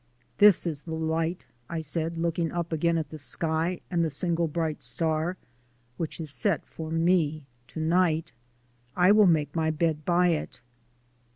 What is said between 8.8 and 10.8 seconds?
I will make my bed by it."